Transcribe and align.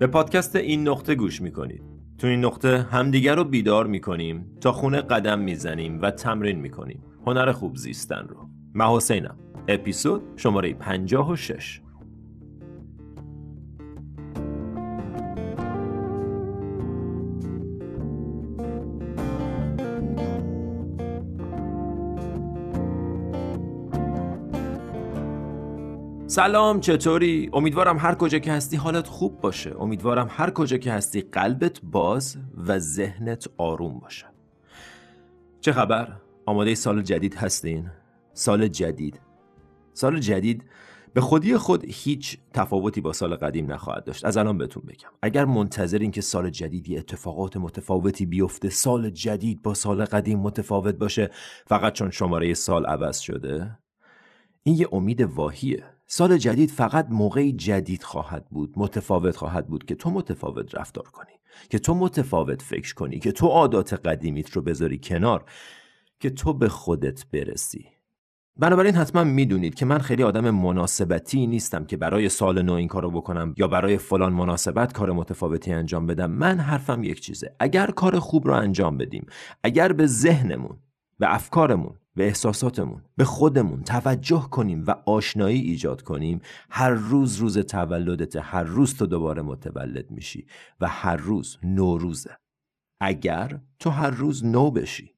به 0.00 0.06
پادکست 0.06 0.56
این 0.56 0.88
نقطه 0.88 1.14
گوش 1.14 1.40
می‌کنید. 1.40 1.82
تو 2.18 2.26
این 2.26 2.44
نقطه 2.44 2.82
همدیگر 2.82 3.34
رو 3.34 3.44
بیدار 3.44 3.86
می‌کنیم 3.86 4.56
تا 4.60 4.72
خونه 4.72 5.00
قدم 5.00 5.38
می‌زنیم 5.38 6.02
و 6.02 6.10
تمرین 6.10 6.60
می‌کنیم. 6.60 7.02
هنر 7.26 7.52
خوب 7.52 7.76
زیستن 7.76 8.26
رو. 8.28 8.36
من 8.74 8.86
حسینم. 8.86 9.36
اپیزود 9.68 10.22
شماره 10.36 10.74
56 10.74 11.80
سلام 26.30 26.80
چطوری؟ 26.80 27.50
امیدوارم 27.52 27.98
هر 27.98 28.14
کجا 28.14 28.38
که 28.38 28.52
هستی 28.52 28.76
حالت 28.76 29.06
خوب 29.06 29.40
باشه 29.40 29.76
امیدوارم 29.80 30.28
هر 30.30 30.50
کجا 30.50 30.76
که 30.76 30.92
هستی 30.92 31.20
قلبت 31.20 31.80
باز 31.82 32.36
و 32.66 32.78
ذهنت 32.78 33.48
آروم 33.58 33.98
باشه 33.98 34.26
چه 35.60 35.72
خبر؟ 35.72 36.16
آماده 36.46 36.74
سال 36.74 37.02
جدید 37.02 37.34
هستین؟ 37.34 37.90
سال 38.32 38.68
جدید 38.68 39.20
سال 39.92 40.20
جدید 40.20 40.64
به 41.14 41.20
خودی 41.20 41.56
خود 41.56 41.84
هیچ 41.84 42.38
تفاوتی 42.54 43.00
با 43.00 43.12
سال 43.12 43.34
قدیم 43.34 43.72
نخواهد 43.72 44.04
داشت 44.04 44.24
از 44.24 44.36
الان 44.36 44.58
بهتون 44.58 44.82
بگم 44.82 45.10
اگر 45.22 45.44
منتظرین 45.44 46.10
که 46.10 46.20
سال 46.20 46.50
جدیدی 46.50 46.98
اتفاقات 46.98 47.56
متفاوتی 47.56 48.26
بیفته 48.26 48.68
سال 48.68 49.10
جدید 49.10 49.62
با 49.62 49.74
سال 49.74 50.04
قدیم 50.04 50.38
متفاوت 50.38 50.94
باشه 50.94 51.30
فقط 51.66 51.92
چون 51.92 52.10
شماره 52.10 52.54
سال 52.54 52.86
عوض 52.86 53.18
شده 53.18 53.78
این 54.62 54.76
یه 54.76 54.88
امید 54.92 55.20
واهیه. 55.20 55.84
سال 56.06 56.36
جدید 56.36 56.70
فقط 56.70 57.06
موقعی 57.10 57.52
جدید 57.52 58.02
خواهد 58.02 58.46
بود 58.50 58.72
متفاوت 58.76 59.36
خواهد 59.36 59.66
بود 59.66 59.84
که 59.84 59.94
تو 59.94 60.10
متفاوت 60.10 60.74
رفتار 60.74 61.04
کنی 61.04 61.32
که 61.68 61.78
تو 61.78 61.94
متفاوت 61.94 62.62
فکر 62.62 62.94
کنی 62.94 63.18
که 63.18 63.32
تو 63.32 63.46
عادات 63.46 63.92
قدیمیت 63.94 64.50
رو 64.50 64.62
بذاری 64.62 64.98
کنار 64.98 65.44
که 66.20 66.30
تو 66.30 66.52
به 66.52 66.68
خودت 66.68 67.26
برسی. 67.26 67.86
بنابراین 68.56 68.94
حتما 68.94 69.24
می‌دونید 69.24 69.74
که 69.74 69.86
من 69.86 69.98
خیلی 69.98 70.22
آدم 70.22 70.50
مناسبتی 70.50 71.46
نیستم 71.46 71.84
که 71.84 71.96
برای 71.96 72.28
سال 72.28 72.62
نو 72.62 72.72
این 72.72 72.88
کارو 72.88 73.10
بکنم 73.10 73.54
یا 73.56 73.68
برای 73.68 73.98
فلان 73.98 74.32
مناسبت 74.32 74.92
کار 74.92 75.12
متفاوتی 75.12 75.72
انجام 75.72 76.06
بدم. 76.06 76.30
من 76.30 76.58
حرفم 76.58 77.02
یک 77.02 77.20
چیزه. 77.20 77.54
اگر 77.60 77.86
کار 77.86 78.18
خوب 78.18 78.46
رو 78.46 78.54
انجام 78.54 78.98
بدیم 78.98 79.26
اگر 79.62 79.92
به 79.92 80.06
ذهنمون 80.06 80.78
به 81.18 81.34
افکارمون 81.34 81.99
به 82.16 82.24
احساساتمون 82.24 83.02
به 83.16 83.24
خودمون 83.24 83.82
توجه 83.82 84.48
کنیم 84.50 84.84
و 84.86 84.90
آشنایی 84.90 85.60
ایجاد 85.60 86.02
کنیم. 86.02 86.40
هر 86.70 86.90
روز 86.90 87.36
روز 87.36 87.58
تولدت 87.58 88.36
هر 88.36 88.64
روز 88.64 88.96
تو 88.96 89.06
دوباره 89.06 89.42
متولد 89.42 90.10
میشی 90.10 90.46
و 90.80 90.88
هر 90.88 91.16
روز 91.16 91.58
نوروزه. 91.62 92.36
اگر 93.00 93.60
تو 93.78 93.90
هر 93.90 94.10
روز 94.10 94.44
نو 94.44 94.70
بشی. 94.70 95.14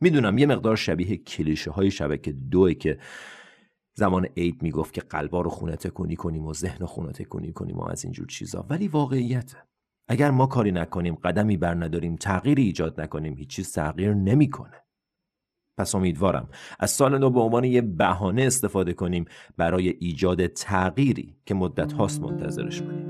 می‌دونم 0.00 0.38
یه 0.38 0.46
مقدار 0.46 0.76
شبیه 0.76 1.16
کلیشه 1.16 1.70
های 1.70 1.90
شبکه 1.90 2.32
دوه 2.32 2.74
که 2.74 2.98
زمان 3.96 4.24
عید 4.24 4.62
می‌گفت 4.62 4.94
که 4.94 5.00
قلبا 5.00 5.40
رو 5.40 5.50
خونه 5.50 5.76
تکونی 5.76 6.16
کنیم 6.16 6.46
و 6.46 6.54
ذهن 6.54 6.86
خونه 6.86 7.12
تکونی 7.12 7.52
کنیم 7.52 7.78
و 7.78 7.88
از 7.88 8.04
اینجور 8.04 8.26
چیزا. 8.26 8.66
ولی 8.70 8.88
واقعیته 8.88 9.56
اگر 10.08 10.30
ما 10.30 10.46
کاری 10.46 10.72
نکنیم 10.72 11.14
قدمی 11.14 11.56
بر 11.56 11.74
نداریم 11.74 12.16
تغییری 12.16 12.62
ایجاد 12.62 13.00
نکنیم 13.00 13.36
هیچ 13.36 13.48
چیز 13.48 13.72
تغییر 13.72 14.14
نمی‌کنه. 14.14 14.87
پس 15.78 15.94
امیدوارم 15.94 16.48
از 16.78 16.90
سال 16.90 17.18
نو 17.18 17.30
به 17.30 17.40
عنوان 17.40 17.64
یه 17.64 17.80
بهانه 17.80 18.42
استفاده 18.42 18.92
کنیم 18.92 19.24
برای 19.56 19.88
ایجاد 19.88 20.46
تغییری 20.46 21.36
که 21.46 21.54
مدت 21.54 21.92
هاست 21.92 22.22
منتظرش 22.22 22.82
کنیم 22.82 23.08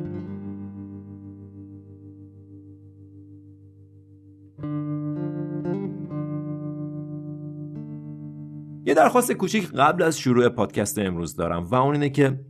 یه 8.85 8.95
درخواست 8.95 9.33
کوچیک 9.33 9.73
قبل 9.73 10.03
از 10.03 10.19
شروع 10.19 10.49
پادکست 10.49 10.99
امروز 10.99 11.37
دارم 11.37 11.65
و 11.65 11.75
اون 11.75 11.95
اینه 11.95 12.11
که 12.11 12.41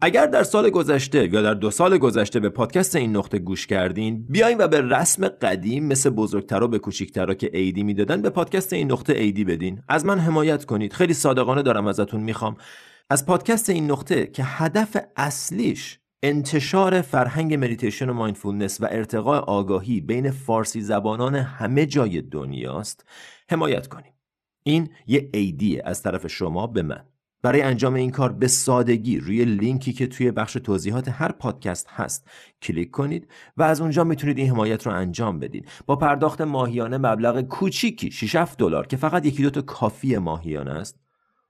اگر 0.00 0.26
در 0.26 0.42
سال 0.42 0.70
گذشته 0.70 1.34
یا 1.34 1.42
در 1.42 1.54
دو 1.54 1.70
سال 1.70 1.98
گذشته 1.98 2.40
به 2.40 2.48
پادکست 2.48 2.96
این 2.96 3.16
نقطه 3.16 3.38
گوش 3.38 3.66
کردین 3.66 4.26
بیاین 4.28 4.58
و 4.58 4.68
به 4.68 4.80
رسم 4.80 5.28
قدیم 5.28 5.86
مثل 5.86 6.10
بزرگترا 6.10 6.66
به 6.66 6.78
کوچیکترا 6.78 7.34
که 7.34 7.50
عیدی 7.52 7.82
می‌دادن 7.82 8.22
به 8.22 8.30
پادکست 8.30 8.72
این 8.72 8.92
نقطه 8.92 9.12
عیدی 9.12 9.44
بدین. 9.44 9.82
از 9.88 10.04
من 10.04 10.18
حمایت 10.18 10.64
کنید. 10.64 10.92
خیلی 10.92 11.14
صادقانه 11.14 11.62
دارم 11.62 11.86
ازتون 11.86 12.20
می‌خوام. 12.20 12.56
از 13.10 13.26
پادکست 13.26 13.70
این 13.70 13.90
نقطه 13.90 14.26
که 14.26 14.42
هدف 14.44 14.96
اصلیش 15.16 15.98
انتشار 16.22 17.00
فرهنگ 17.00 17.54
مدیتیشن 17.54 18.08
و 18.08 18.12
mindfulness 18.12 18.80
و 18.80 18.88
ارتقاء 18.90 19.40
آگاهی 19.40 20.00
بین 20.00 20.30
فارسی 20.30 20.80
زبانان 20.80 21.34
همه 21.34 21.86
جای 21.86 22.20
دنیاست 22.20 23.04
حمایت 23.50 23.86
کنید 23.86 24.12
این 24.62 24.88
یه 25.06 25.30
عیدیه 25.34 25.82
از 25.84 26.02
طرف 26.02 26.26
شما 26.26 26.66
به 26.66 26.82
من. 26.82 27.04
برای 27.42 27.62
انجام 27.62 27.94
این 27.94 28.10
کار 28.10 28.32
به 28.32 28.48
سادگی 28.48 29.18
روی 29.18 29.44
لینکی 29.44 29.92
که 29.92 30.06
توی 30.06 30.30
بخش 30.30 30.52
توضیحات 30.52 31.08
هر 31.08 31.32
پادکست 31.32 31.86
هست 31.90 32.30
کلیک 32.62 32.90
کنید 32.90 33.28
و 33.56 33.62
از 33.62 33.80
اونجا 33.80 34.04
می‌تونید 34.04 34.38
این 34.38 34.50
حمایت 34.50 34.86
رو 34.86 34.92
انجام 34.92 35.38
بدید 35.38 35.68
با 35.86 35.96
پرداخت 35.96 36.40
ماهیانه 36.40 36.98
مبلغ 36.98 37.40
کوچیکی 37.40 38.10
6 38.10 38.36
7 38.36 38.58
دلار 38.58 38.86
که 38.86 38.96
فقط 38.96 39.26
یکی 39.26 39.42
دو 39.42 39.50
تا 39.50 39.62
کافی 39.62 40.16
ماهیانه 40.16 40.70
است 40.70 41.00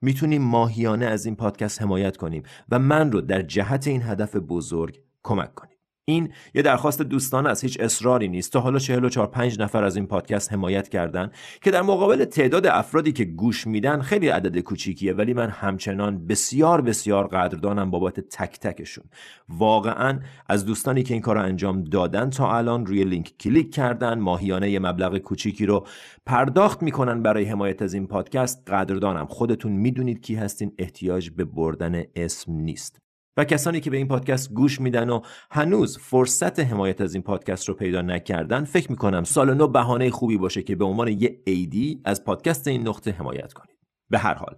می‌تونیم 0.00 0.43
ماهیانه 0.43 1.06
از 1.06 1.27
این 1.27 1.37
پادکست 1.37 1.82
حمایت 1.82 2.16
کنیم 2.16 2.43
و 2.69 2.78
من 2.78 3.12
رو 3.12 3.21
در 3.21 3.43
جهت 3.43 3.87
این 3.87 4.03
هدف 4.03 4.37
بزرگ 4.37 4.98
کمک 5.22 5.54
کنیم 5.54 5.78
این 6.08 6.28
یه 6.54 6.62
درخواست 6.62 7.02
دوستانه 7.02 7.48
از 7.48 7.60
هیچ 7.60 7.80
اصراری 7.80 8.28
نیست. 8.28 8.52
تا 8.52 8.60
حالا 8.60 8.78
44 8.78 9.26
5 9.26 9.60
نفر 9.60 9.84
از 9.84 9.96
این 9.96 10.06
پادکست 10.06 10.52
حمایت 10.52 10.88
کردن 10.88 11.30
که 11.62 11.70
در 11.70 11.82
مقابل 11.82 12.24
تعداد 12.24 12.66
افرادی 12.66 13.12
که 13.12 13.24
گوش 13.24 13.66
میدن 13.66 14.00
خیلی 14.02 14.28
عدد 14.28 14.58
کوچیکیه 14.58 15.12
ولی 15.12 15.34
من 15.34 15.48
همچنان 15.48 16.26
بسیار 16.26 16.80
بسیار 16.80 17.26
قدردانم 17.26 17.91
بابت 17.91 18.20
تک 18.20 18.58
تکشون. 18.60 19.04
واقعا 19.48 20.20
از 20.48 20.66
دوستانی 20.66 21.02
که 21.02 21.14
این 21.14 21.22
کار 21.22 21.36
رو 21.36 21.42
انجام 21.42 21.84
دادن 21.84 22.30
تا 22.30 22.56
الان 22.56 22.86
روی 22.86 23.04
لینک 23.04 23.32
کلیک 23.41 23.74
کردن 23.74 24.18
ماهیانه 24.18 24.70
یه 24.70 24.78
مبلغ 24.78 25.18
کوچیکی 25.18 25.66
رو 25.66 25.86
پرداخت 26.26 26.82
می‌کنن 26.82 27.22
برای 27.22 27.44
حمایت 27.44 27.82
از 27.82 27.94
این 27.94 28.06
پادکست 28.06 28.70
قدردانم. 28.70 29.26
خودتون 29.26 29.72
می‌دونید 29.72 30.20
کی 30.20 30.34
هستین 30.34 30.72
احتیاج 30.78 31.30
به 31.30 31.44
بردن 31.44 32.02
اسم 32.16 32.52
نیست. 32.52 33.07
و 33.38 33.44
کسانی 33.44 33.81
که 33.81 33.91
به 33.91 33.97
این 33.97 34.09
پادکست 34.09 34.53
گوش 34.53 34.81
میدن 34.81 35.10
و 35.10 35.21
هنوز 35.50 35.99
فرصت 35.99 36.60
حمایت 36.60 37.00
از 37.00 37.15
این 37.15 37.22
پادکست 37.22 37.69
رو 37.69 37.75
پیدا 37.75 38.03
نکردن 38.03 38.65
فکر 38.65 38.91
می‌کنم 38.91 39.25
سال 39.25 39.54
نو 39.54 39.69
بهانه 39.69 40.10
خوبی 40.10 40.38
باشه 40.38 40.62
که 40.62 40.76
به 40.76 40.84
عنوان 40.84 41.09
یه 41.09 41.41
ایدی 41.44 42.00
از 42.04 42.25
پادکست 42.25 42.69
این 42.69 42.88
نقطه 42.88 43.10
حمایت 43.10 43.53
کنید. 43.53 43.77
به 44.10 44.19
هر 44.19 44.34
حال 44.34 44.56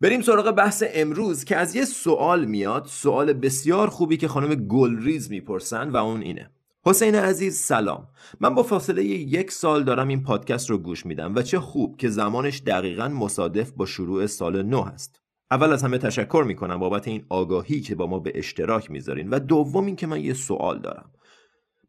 بریم 0.00 0.20
سراغ 0.20 0.50
بحث 0.50 0.84
امروز 0.94 1.44
که 1.44 1.56
از 1.56 1.76
یه 1.76 1.84
سوال 1.84 2.44
میاد 2.44 2.86
سوال 2.86 3.32
بسیار 3.32 3.88
خوبی 3.88 4.16
که 4.16 4.28
خانم 4.28 4.54
گلریز 4.54 5.30
می‌پرسن 5.30 5.90
و 5.90 5.96
اون 5.96 6.22
اینه. 6.22 6.50
حسین 6.86 7.14
عزیز 7.14 7.56
سلام. 7.56 8.08
من 8.40 8.54
با 8.54 8.62
فاصله 8.62 9.04
یک 9.04 9.50
سال 9.50 9.84
دارم 9.84 10.08
این 10.08 10.22
پادکست 10.22 10.70
رو 10.70 10.78
گوش 10.78 11.06
میدم 11.06 11.34
و 11.34 11.42
چه 11.42 11.60
خوب 11.60 11.96
که 11.96 12.08
زمانش 12.08 12.62
دقیقا 12.66 13.08
مصادف 13.08 13.70
با 13.70 13.86
شروع 13.86 14.26
سال 14.26 14.62
نو 14.62 14.82
هست. 14.82 15.20
اول 15.50 15.72
از 15.72 15.82
همه 15.82 15.98
تشکر 15.98 16.44
می‌کنم 16.46 16.78
بابت 16.78 17.08
این 17.08 17.26
آگاهی 17.28 17.80
که 17.80 17.94
با 17.94 18.06
ما 18.06 18.18
به 18.18 18.32
اشتراک 18.34 18.90
می‌ذارین. 18.90 19.30
و 19.30 19.38
دوم 19.38 19.86
این 19.86 19.96
که 19.96 20.06
من 20.06 20.20
یه 20.20 20.34
سوال 20.34 20.78
دارم. 20.78 21.10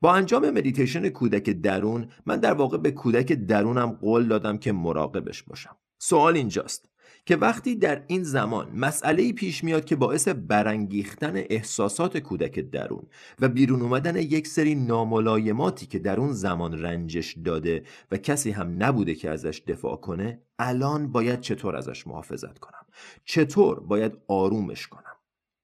با 0.01 0.13
انجام 0.13 0.49
مدیتیشن 0.49 1.09
کودک 1.09 1.49
درون 1.49 2.09
من 2.25 2.39
در 2.39 2.53
واقع 2.53 2.77
به 2.77 2.91
کودک 2.91 3.33
درونم 3.33 3.91
قول 3.91 4.27
دادم 4.27 4.57
که 4.57 4.71
مراقبش 4.71 5.43
باشم. 5.43 5.77
سوال 5.97 6.35
اینجاست. 6.35 6.88
که 7.29 7.35
وقتی 7.35 7.75
در 7.75 8.03
این 8.07 8.23
زمان 8.23 8.71
مسئله 8.75 9.33
پیش 9.33 9.63
میاد 9.63 9.85
که 9.85 9.95
باعث 9.95 10.27
برانگیختن 10.27 11.33
احساسات 11.35 12.17
کودک 12.17 12.59
درون 12.59 13.07
و 13.39 13.49
بیرون 13.49 13.81
اومدن 13.81 14.15
یک 14.15 14.47
سری 14.47 14.75
ناملایماتی 14.75 15.85
که 15.85 15.99
در 15.99 16.19
اون 16.19 16.31
زمان 16.31 16.81
رنجش 16.81 17.37
داده 17.45 17.83
و 18.11 18.17
کسی 18.17 18.51
هم 18.51 18.83
نبوده 18.83 19.15
که 19.15 19.29
ازش 19.29 19.61
دفاع 19.67 19.95
کنه 19.95 20.41
الان 20.59 21.11
باید 21.11 21.41
چطور 21.41 21.75
ازش 21.75 22.07
محافظت 22.07 22.59
کنم؟ 22.59 22.85
چطور 23.25 23.79
باید 23.79 24.17
آرومش 24.27 24.87
کنم؟ 24.87 25.15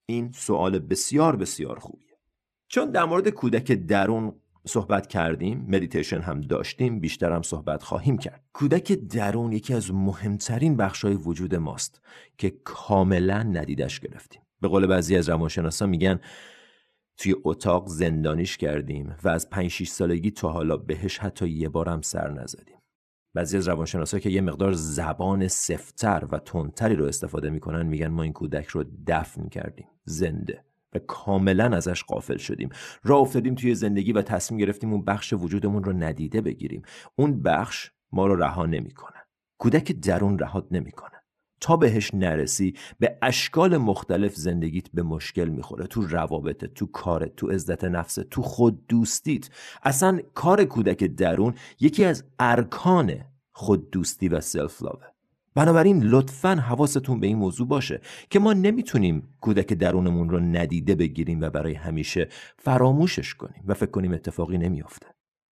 این 0.05 0.31
سوال 0.31 0.79
بسیار 0.79 1.35
بسیار 1.35 1.79
خوبیه. 1.79 2.17
چون 2.67 2.91
در 2.91 3.05
مورد 3.05 3.29
کودک 3.29 3.71
درون 3.71 4.33
صحبت 4.67 5.07
کردیم 5.07 5.65
مدیتیشن 5.69 6.21
هم 6.21 6.41
داشتیم 6.41 6.99
بیشتر 6.99 7.31
هم 7.31 7.41
صحبت 7.41 7.83
خواهیم 7.83 8.17
کرد. 8.17 8.43
کودک 8.53 8.91
درون 8.91 9.51
یکی 9.51 9.73
از 9.73 9.93
مهمترین 9.93 10.77
بخشای 10.77 11.13
وجود 11.13 11.55
ماست 11.55 12.01
که 12.37 12.49
کاملا 12.63 13.43
ندیدش 13.43 13.99
گرفتیم. 13.99 14.41
به 14.61 14.67
قول 14.67 14.87
بعضی 14.87 15.17
از 15.17 15.29
روانشناسا 15.29 15.85
میگن 15.85 16.19
توی 17.17 17.35
اتاق 17.43 17.87
زندانیش 17.87 18.57
کردیم 18.57 19.15
و 19.23 19.29
از 19.29 19.49
5 19.49 19.67
6 19.67 19.87
سالگی 19.87 20.31
تا 20.31 20.49
حالا 20.49 20.77
بهش 20.77 21.17
حتی 21.17 21.49
یه 21.49 21.69
بارم 21.69 22.01
سر 22.01 22.31
نزدیم. 22.31 22.77
بعضی 23.33 23.57
از 23.57 23.67
روانشناسا 23.67 24.19
که 24.19 24.29
یه 24.29 24.41
مقدار 24.41 24.73
زبان 24.73 25.47
سفتر 25.47 26.27
و 26.31 26.39
تندتری 26.39 26.95
رو 26.95 27.05
استفاده 27.05 27.49
می‌کنن 27.49 27.85
میگن 27.85 28.07
ما 28.07 28.23
این 28.23 28.33
کودک 28.33 28.67
رو 28.67 28.83
دفن 29.07 29.49
کردیم. 29.49 29.87
زنده. 30.05 30.63
و 30.95 30.99
کاملا 30.99 31.75
ازش 31.77 32.03
قافل 32.03 32.37
شدیم. 32.37 32.69
راه 33.03 33.19
افتادیم 33.19 33.55
توی 33.55 33.75
زندگی 33.75 34.11
و 34.11 34.21
تصمیم 34.21 34.59
گرفتیم 34.59 34.91
اون 34.91 35.05
بخش 35.05 35.33
وجودمون 35.33 35.83
رو 35.83 35.93
ندیده 35.93 36.41
بگیریم. 36.41 36.81
اون 37.15 37.41
بخش 37.41 37.91
ما 38.11 38.27
رو 38.27 38.35
رها 38.35 38.65
نمی‌کنه. 38.65 39.17
کودک 39.57 39.91
درون 39.91 40.39
رهات 40.39 40.67
نمی‌کنه. 40.71 41.11
تا 41.61 41.77
بهش 41.77 42.13
نرسی 42.13 42.73
به 42.99 43.17
اشکال 43.21 43.77
مختلف 43.77 44.35
زندگیت 44.35 44.91
به 44.93 45.03
مشکل 45.03 45.49
می‌خوره. 45.49 45.87
تو 45.87 46.01
روابطت 46.07 46.73
تو 46.73 46.85
کارت 46.85 47.35
تو 47.35 47.47
عزت 47.47 47.83
نفست 47.83 48.19
تو 48.19 48.41
خود 48.41 48.87
دوستیت. 48.87 49.49
اصلا 49.83 50.19
کار 50.33 50.63
کودک 50.63 51.03
درون 51.03 51.53
یکی 51.79 52.05
از 52.05 52.23
ارکان 52.39 53.13
خود 53.51 53.91
دوستی 53.91 54.29
و 54.29 54.39
سلف 54.39 54.81
لاوه 54.81 55.14
بنابراین 55.55 56.03
لطفا 56.03 56.55
حواستون 56.55 57.19
به 57.19 57.27
این 57.27 57.37
موضوع 57.37 57.67
باشه 57.67 58.01
که 58.29 58.39
ما 58.39 58.53
نمی‌تونیم 58.53 59.35
کودک 59.41 59.73
درونمون 59.73 60.29
رو 60.29 60.39
ندیده 60.39 60.95
بگیریم 60.95 61.41
و 61.41 61.49
برای 61.49 61.73
همیشه 61.73 62.29
فراموشش 62.57 63.33
کنیم 63.33 63.63
و 63.65 63.73
فکر 63.73 63.91
کنیم 63.91 64.13
اتفاقی 64.13 64.57
نمیافته. 64.57 65.07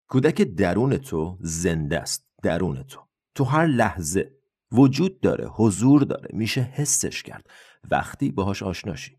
کودک 0.07 0.41
درون 0.41 0.97
تو 0.97 1.37
زنده 1.39 1.99
است 1.99 2.25
درون 2.43 2.83
تو. 2.83 2.99
تو 3.35 3.43
هر 3.43 3.65
لحظه 3.65 4.31
وجود 4.71 5.19
داره 5.19 5.47
حضور 5.47 6.01
داره 6.01 6.29
میشه 6.33 6.61
حسش 6.61 7.23
کرد. 7.23 7.49
وقتی 7.91 8.31
باهاش 8.31 8.63
آشناشی 8.63 9.17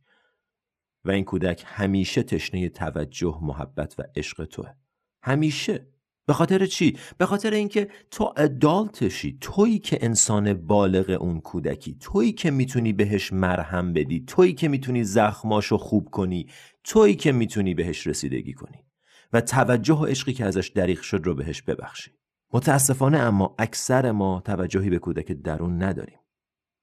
و 1.05 1.11
این 1.11 1.25
کودک 1.25 1.63
همیشه 1.67 2.23
تشنه 2.23 2.69
توجه 2.69 3.39
محبت 3.43 3.95
و 3.99 4.03
عشق 4.17 4.45
توه. 4.45 4.75
همیشه 5.23 5.87
به 6.27 6.33
خاطر 6.33 6.67
چی؟ 6.67 6.99
به 7.19 7.27
خاطر 7.27 7.51
اینکه 7.51 7.89
تو 8.11 8.35
ادالتشی 8.37 9.39
تویی 9.41 9.79
که 9.79 9.99
انسان 10.01 10.55
بالغ 10.55 11.17
اون 11.21 11.41
کودکی 11.41 11.97
تویی 12.01 12.33
که 12.33 12.51
می‌تونی 12.51 12.93
بهش 12.93 13.33
مرهم 13.33 13.93
بدی 13.93 14.25
تویی 14.27 14.53
که 14.53 14.69
می‌تونی 14.69 15.05
زخماشو 15.05 15.79
خوب 15.79 16.11
کنی 16.11 16.47
تویی 16.85 17.15
که 17.15 17.33
می‌تونی 17.33 17.75
بهش 17.75 18.07
رسیدگی 18.07 18.53
کنی. 18.53 18.85
و 19.33 19.41
توجه 19.41 19.95
و 19.95 20.05
عشقی 20.05 20.33
که 20.33 20.45
ازش 20.45 20.69
دریغ 20.69 21.01
شد 21.01 21.21
رو 21.25 21.35
بهش 21.35 21.63
ببخشی. 21.63 22.11
متاسفانه 22.53 23.19
اما 23.19 23.55
اکثر 23.59 24.13
ما 24.13 24.43
توجهی 24.45 24.91
به 24.91 24.99
کودک 24.99 25.33
درون 25.33 25.83
نداریم. 25.83 26.19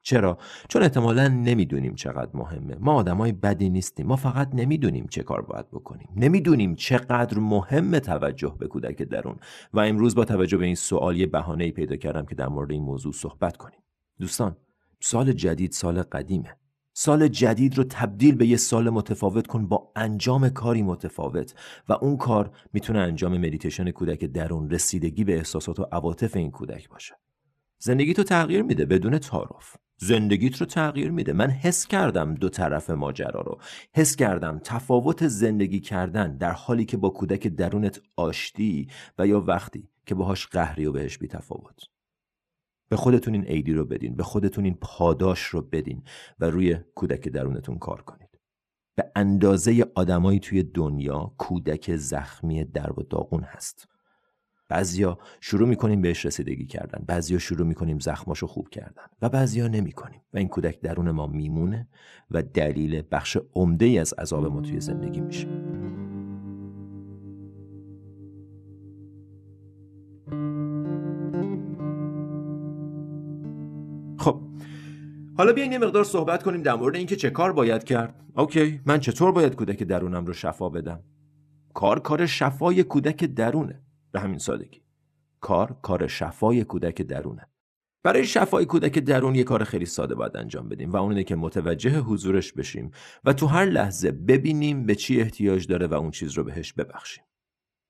چرا؟ 0.02 0.38
چون 0.70 0.82
احتمالا 0.82 1.28
نمی‌دونیم 1.28 1.96
چقدر 1.96 2.30
مهمه. 2.34 2.76
ما 2.80 2.94
آدمای 2.94 3.32
بدی 3.32 3.70
نیستیم. 3.70 4.08
ما 4.08 4.16
فقط 4.16 4.50
نمی‌دونیم 4.54 5.08
چه 5.10 5.24
کار 5.24 5.42
باید 5.42 5.70
بکنیم. 5.72 6.10
نمی‌دونیم 6.16 6.76
چقدر 6.76 7.40
مهمه 7.40 8.00
توجه 8.00 8.56
به 8.60 8.68
کودک 8.68 9.02
درون. 9.02 9.36
و 9.74 9.80
امروز 9.80 10.16
با 10.16 10.26
توجه 10.26 10.58
به 10.58 10.66
این 10.66 10.76
سوال 10.76 11.18
یه 11.18 11.28
بهانه 11.28 11.72
پیدا 11.72 11.96
کردم 11.96 12.26
که 12.26 12.36
در 12.36 12.48
مورد 12.48 12.72
این 12.72 12.84
موضوع 12.84 13.14
صحبت 13.14 13.58
کنیم. 13.58 13.80
دوستان 14.20 14.58
سال 15.00 15.32
جدید 15.32 15.72
سال 15.72 16.02
قدیمه. 16.02 16.56
سال 16.94 17.28
جدید 17.28 17.78
رو 17.78 17.84
تبدیل 17.84 18.36
به 18.36 18.48
یه 18.48 18.58
سال 18.58 18.90
متفاوت 18.90 19.48
کن 19.48 19.68
با 19.68 19.92
انجام 19.96 20.50
کاری 20.50 20.82
متفاوت. 20.82 21.56
و 21.90 21.94
اون 21.94 22.18
کار 22.18 22.52
می‌تونه 22.74 23.00
انجام 23.00 23.38
مدیتیشن 23.38 23.92
کودک 23.92 24.26
درون 24.26 24.70
رسیدگی 24.70 25.24
به 25.24 25.36
احساسات 25.36 25.80
و 25.80 25.86
عواطف 25.92 26.36
این 26.36 26.52
کودک 26.52 26.90
باشه. 26.90 27.16
زندگی 27.80 28.14
تو 28.14 28.24
تغییر 28.24 28.62
میده 28.62 28.86
بدون 28.86 29.18
تعارف. 29.18 29.76
زندگیت 30.04 30.58
رو 30.58 30.66
تغییر 30.66 31.12
میده. 31.12 31.34
من 31.34 31.50
حس 31.50 31.88
کردم 31.88 32.36
دو 32.36 32.50
طرف 32.50 32.90
ماجرا 32.90 33.42
رو. 33.42 33.58
حس 33.94 34.16
کردم 34.16 34.60
تفاوت 34.64 35.28
زندگی 35.28 35.80
کردن 35.80 36.38
در 36.38 36.52
حالی 36.52 36.86
که 36.86 36.98
با 36.98 37.10
کودک 37.10 37.48
درونت 37.48 38.02
آشتی 38.16 38.88
و 39.20 39.28
یا 39.28 39.42
وقتی 39.42 39.90
که 40.06 40.16
باهاش 40.16 40.48
قهری 40.48 40.86
و 40.86 40.92
بهش 40.92 41.18
بی 41.18 41.28
تفاوت 41.28 41.80
به 42.90 42.98
خودتون 42.98 43.34
این 43.34 43.48
ایدی 43.48 43.74
رو 43.74 43.86
بدین. 43.86 44.16
به 44.16 44.24
خودتون 44.24 44.66
این 44.66 44.78
پاداش 44.82 45.42
رو 45.42 45.62
بدین 45.62 46.04
و 46.40 46.46
روی 46.46 46.78
کودک 46.96 47.28
درونتون 47.28 47.78
کار 47.78 48.02
کنید. 48.02 48.40
به 48.96 49.12
اندازه 49.16 49.86
آدمایی 49.96 50.40
توی 50.40 50.64
دنیا 50.64 51.34
کودک 51.38 51.96
زخمی 51.96 52.64
درب 52.64 53.00
و 53.00 53.04
داغون 53.04 53.44
هست. 53.44 53.91
بعضیا 54.72 55.18
شروع 55.42 55.68
می‌کنیم 55.68 56.02
بهش 56.02 56.26
رسیدگی 56.26 56.66
کردن 56.66 57.04
بعضیا 57.08 57.40
شروع 57.40 57.68
می‌کنیم 57.68 58.00
زخماشو 58.00 58.48
خوب 58.48 58.70
کردن 58.70 59.04
و 59.22 59.30
بعضیا 59.30 59.68
نمی‌کنیم 59.68 60.22
و 60.34 60.38
این 60.38 60.48
کودک 60.48 60.82
درون 60.82 61.12
ما 61.12 61.28
میمونه 61.28 61.88
و 62.32 62.42
دلیل 62.42 63.04
بخش 63.12 63.38
عمده 63.56 63.86
ای 63.86 64.00
از 64.00 64.14
عذاب 64.14 64.46
ما 64.46 64.62
توی 64.62 64.80
زندگی 64.80 65.20
میشه. 65.22 65.48
خب 74.18 74.42
حالا 75.38 75.54
بیاین 75.54 75.72
یه 75.72 75.78
مقدار 75.78 76.04
صحبت 76.04 76.44
کنیم 76.44 76.62
در 76.62 76.76
مورد 76.76 76.96
اینکه 76.96 77.16
چه 77.16 77.30
کار 77.30 77.54
باید 77.54 77.84
کرد. 77.84 78.24
اوکی 78.36 78.82
من 78.86 79.00
چطور 79.00 79.32
باید 79.32 79.56
کودک 79.56 79.84
درونم 79.84 80.26
رو 80.26 80.34
شفا 80.34 80.70
بدم؟ 80.70 81.00
کار 81.74 82.00
کار 82.00 82.26
شفای 82.26 82.84
کودک 82.84 83.24
درونه. 83.24 83.82
به 84.12 84.20
همین 84.20 84.38
سادگی. 84.38 84.82
کار 85.40 85.80
کار 85.82 86.08
شفای 86.08 86.64
کودک 86.64 87.02
درونه 87.02 87.48
برای 88.04 88.26
شفای 88.26 88.66
کودک 88.66 89.00
درون 89.00 89.36
یه 89.36 89.44
کار 89.44 89.64
خیلی 89.64 89.86
ساده 89.86 90.16
باید 90.16 90.38
انجام 90.38 90.70
بدیم 90.70 90.92
و 90.92 90.98
اون 90.98 91.10
اینه 91.12 91.24
که 91.24 91.36
متوجه 91.36 92.00
حضورش 92.00 92.54
بشیم 92.54 92.92
و 93.24 93.34
تو 93.34 93.48
هر 93.48 93.66
لحظه 93.66 94.12
ببینیم 94.12 94.86
به 94.86 94.96
چی 94.96 95.22
احتیاج 95.22 95.68
داره 95.68 95.88
و 95.88 95.94
اون 95.94 96.12
چیز 96.12 96.32
رو 96.32 96.44
بهش 96.44 96.74
ببخشیم. 96.74 97.24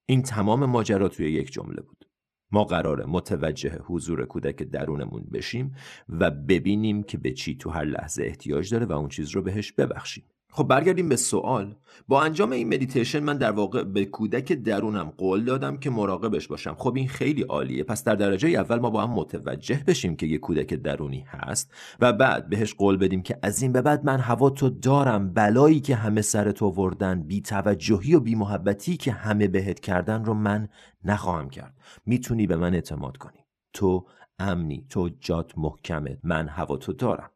این 0.05 0.21
تمام 0.21 0.65
ماجرا 0.65 1.07
توی 1.07 1.31
یک 1.31 1.51
جمله 1.51 1.81
بود. 1.81 2.05
ما 2.51 2.63
قراره 2.63 3.05
متوجه 3.05 3.81
حضور 3.85 4.25
کودک 4.25 4.63
درونمون 4.63 5.23
بشیم 5.33 5.75
و 6.09 6.31
ببینیم 6.31 7.03
که 7.03 7.17
به 7.17 7.31
چی 7.31 7.57
تو 7.57 7.69
هر 7.69 7.85
لحظه 7.85 8.23
احتیاج 8.23 8.71
داره 8.71 8.85
و 8.85 8.91
اون 8.91 9.09
چیز 9.09 9.29
رو 9.29 9.41
بهش 9.41 9.71
ببخشیم. 9.71 10.23
خب 10.53 10.63
برگردیم 10.63 11.09
به 11.09 11.15
سوال. 11.15 11.75
با 12.07 12.21
انجام 12.21 12.51
این 12.51 12.67
مدیتیشن 12.67 13.19
من 13.19 13.37
در 13.37 13.51
واقع 13.51 13.83
به 13.83 14.05
کودک 14.05 14.53
درونم 14.53 15.13
قول 15.17 15.43
دادم 15.43 15.77
که 15.77 15.89
مراقبش 15.89 16.47
باشم. 16.47 16.75
خب 16.77 16.95
این 16.95 17.07
خیلی 17.07 17.41
عالیه. 17.41 17.83
پس 17.83 18.03
در 18.03 18.15
درجه 18.15 18.49
اول 18.49 18.79
ما 18.79 18.89
با 18.89 19.01
هم 19.03 19.09
متوجه 19.09 19.83
بشیم 19.87 20.15
که 20.15 20.25
یه 20.25 20.37
کودک 20.37 20.73
درونی 20.73 21.25
هست 21.27 21.73
و 21.99 22.13
بعد 22.13 22.49
بهش 22.49 22.73
قول 22.73 22.97
بدیم 22.97 23.21
که 23.21 23.37
از 23.41 23.61
این 23.61 23.71
به 23.71 23.81
بعد 23.81 24.05
من 24.05 24.19
هواتو 24.19 24.69
دارم. 24.69 25.33
بلایی 25.33 25.79
که 25.79 25.95
همه 25.95 26.21
سرت 26.21 26.65
آوردن 26.69 27.23
بی 27.23 27.41
توجهی 27.41 28.15
و 28.15 28.19
بی 28.19 28.35
محبتی 28.35 28.97
که 28.97 29.11
همه 29.11 29.47
بهت 29.47 29.79
کردن 29.79 30.25
رو 30.25 30.33
من 30.33 30.67
نخواهم 31.03 31.49
کرد. 31.49 31.77
می‌تونی 32.05 32.47
به 32.47 32.55
من 32.55 32.73
اعتماد 32.73 33.17
کنی. 33.17 33.39
تو 33.73 34.05
امنی. 34.39 34.85
تو 34.89 35.09
جات 35.19 35.57
محکمه. 35.57 36.17
من 36.23 36.47
هوا 36.47 36.77
تو 36.77 36.93
دارم. 36.93 37.29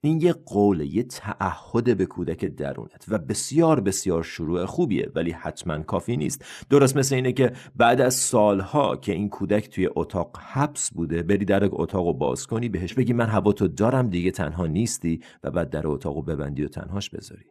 این 0.00 0.20
یه 0.20 0.32
قول 0.32 0.80
یه 0.80 1.02
تعهد 1.02 1.96
به 1.96 2.06
کودک 2.06 2.44
درونت 2.44 3.04
و 3.08 3.18
بسیار 3.18 3.80
بسیار 3.80 4.22
شروع 4.22 4.64
خوبیه 4.64 5.10
ولی 5.14 5.30
حتما 5.30 5.78
کافی 5.78 6.16
نیست. 6.16 6.44
درست 6.70 6.96
مثل 6.96 7.14
اینه 7.14 7.32
که 7.32 7.52
بعد 7.76 8.00
از 8.00 8.14
سالها 8.14 8.96
که 8.96 9.12
این 9.12 9.28
کودک 9.28 9.68
توی 9.68 9.88
اتاق 9.96 10.38
حبس 10.38 10.90
بوده 10.90 11.22
بری 11.22 11.44
در 11.44 11.68
اتاق 11.72 12.06
رو 12.06 12.12
باز 12.12 12.46
کنی 12.46 12.68
بهش 12.68 12.94
بگی 12.94 13.12
من 13.12 13.26
هوا 13.26 13.52
تو 13.52 13.68
دارم 13.68 14.08
دیگه 14.08 14.30
تنها 14.30 14.66
نیستی 14.66 15.20
و 15.42 15.50
بعد 15.50 15.70
در 15.70 15.86
اتاق 15.86 16.16
رو 16.16 16.22
ببندی 16.22 16.64
و 16.64 16.68
تنهاش 16.68 17.10
بذاری. 17.10 17.44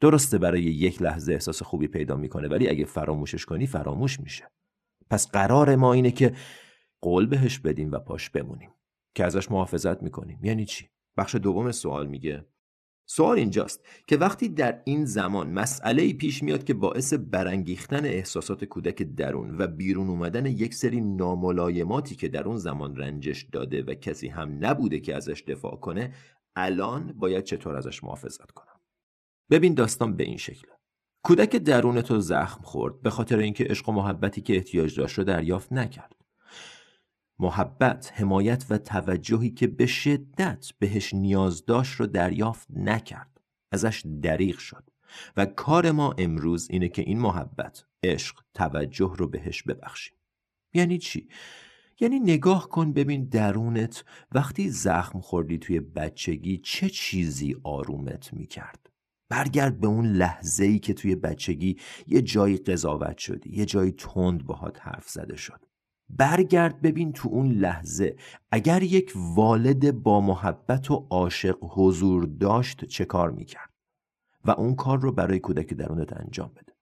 درسته 0.00 0.38
برای 0.38 0.62
یک 0.62 1.02
لحظه 1.02 1.32
احساس 1.32 1.62
خوبی 1.62 1.88
پیدا 1.88 2.16
می‌کنه 2.16 2.48
ولی 2.48 2.68
اگه 2.68 2.84
فراموشش 2.84 3.44
کنی 3.44 3.66
فراموش 3.66 4.20
میشه. 4.20 4.48
پس 5.10 5.30
قرار 5.30 5.76
ما 5.76 5.92
اینه 5.92 6.10
که 6.10 6.34
قول 7.00 7.26
بهش 7.26 7.58
بدیم 7.58 7.92
و 7.92 7.98
پاش 7.98 8.30
بمونیم 8.30 8.70
که 9.14 9.24
ازش 9.24 9.50
محافظت 9.50 10.02
می‌کنیم. 10.02 10.38
یعنی 10.42 10.64
چی؟ 10.64 10.88
بخش 11.16 11.34
دوم 11.34 11.72
سوال 11.72 12.06
میگه. 12.06 12.46
سوال 13.06 13.38
اینجاست 13.38 13.84
که 14.06 14.16
وقتی 14.16 14.48
در 14.48 14.82
این 14.84 15.04
زمان 15.04 15.50
مسئله 15.50 16.12
پیش 16.12 16.42
میاد 16.42 16.64
که 16.64 16.74
باعث 16.74 17.14
برانگیختن 17.14 18.04
احساسات 18.04 18.64
کودک 18.64 19.02
درون 19.02 19.58
و 19.58 19.66
بیرون 19.66 20.08
اومدن 20.10 20.46
یک 20.46 20.74
سری 20.74 21.00
ناملایماتی 21.00 22.14
که 22.16 22.28
در 22.28 22.42
اون 22.42 22.56
زمان 22.56 22.96
رنجش 22.96 23.42
داده 23.52 23.82
و 23.82 23.94
کسی 23.94 24.28
هم 24.28 24.58
نبوده 24.60 25.00
که 25.00 25.14
ازش 25.16 25.42
دفاع 25.46 25.76
کنه 25.76 26.14
الان 26.56 27.12
باید 27.12 27.44
چطور 27.44 27.76
ازش 27.76 28.04
محافظت 28.04 28.50
کنم؟ 28.50 28.80
ببین 29.50 29.74
داستان 29.74 30.16
به 30.16 30.24
این 30.24 30.36
شکل. 30.36 30.66
کودک 31.24 31.56
درون 31.56 32.02
تو 32.02 32.20
زخم 32.20 32.62
خورد 32.62 33.02
به 33.02 33.10
خاطر 33.10 33.38
اینکه 33.38 33.64
عشق 33.64 33.88
و 33.88 33.92
محبتی 33.92 34.40
که 34.40 34.56
احتیاج 34.56 34.98
داشت 34.98 35.18
رو 35.18 35.24
دریافت 35.24 35.72
نکرد. 35.72 36.23
محبت، 37.38 38.12
حمایت 38.14 38.66
و 38.70 38.78
توجهی 38.78 39.50
که 39.50 39.66
به 39.66 39.86
شدت 39.86 40.66
بهش 40.78 41.14
نیاز 41.14 41.64
داشت 41.64 41.94
رو 41.94 42.06
دریافت 42.06 42.68
نکرد. 42.70 43.40
ازش 43.72 44.02
دریغ 44.22 44.58
شد 44.58 44.90
و 45.36 45.46
کار 45.46 45.90
ما 45.90 46.14
امروز 46.18 46.70
اینه 46.70 46.88
که 46.88 47.02
این 47.02 47.18
محبت، 47.18 47.84
عشق، 48.02 48.40
توجه 48.54 49.12
رو 49.16 49.28
بهش 49.28 49.62
ببخشیم. 49.62 50.16
یعنی 50.74 50.98
چی؟ 50.98 51.28
یعنی 52.00 52.20
نگاه 52.20 52.68
کن 52.68 52.92
ببین 52.92 53.24
درونت 53.24 54.04
وقتی 54.32 54.70
زخم 54.70 55.20
خوردی 55.20 55.58
توی 55.58 55.80
بچگی 55.80 56.58
چه 56.58 56.88
چیزی 56.88 57.56
آرومت 57.64 58.32
می‌کرد. 58.32 58.90
برگرد 59.28 59.80
به 59.80 59.86
اون 59.86 60.06
لحظه 60.06 60.64
ای 60.64 60.78
که 60.78 60.94
توی 60.94 61.14
بچگی 61.14 61.76
یه 62.06 62.22
جایی 62.22 62.56
قضاوت 62.56 63.18
شدی 63.18 63.50
یه 63.50 63.64
جایی 63.64 63.92
تند 63.92 64.46
باهات 64.46 64.78
حرف 64.80 65.08
زده 65.08 65.36
شد. 65.36 65.66
برگرد 66.08 66.82
ببین 66.82 67.12
تو 67.12 67.28
اون 67.28 67.52
لحظه. 67.52 68.16
اگر 68.50 68.82
یک 68.82 69.12
والد 69.16 69.90
با 69.90 70.20
محبت 70.20 70.90
و 70.90 71.06
عاشق 71.10 71.58
حضور 71.62 72.24
داشت 72.24 72.84
چه 72.84 73.04
کار 73.04 73.30
می‌کرد؟ 73.30 73.70
و 74.44 74.50
اون 74.50 74.74
کار 74.74 75.00
رو 75.00 75.12
برای 75.12 75.40
کودک 75.40 75.74
درونت 75.74 76.12
انجام 76.12 76.48
بده. 76.48 76.72